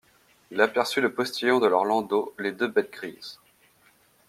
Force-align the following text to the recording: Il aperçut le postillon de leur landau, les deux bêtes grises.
Il 0.49 0.59
aperçut 0.61 0.99
le 0.99 1.13
postillon 1.13 1.59
de 1.59 1.67
leur 1.67 1.85
landau, 1.85 2.33
les 2.39 2.51
deux 2.51 2.67
bêtes 2.67 2.89
grises. 2.91 3.37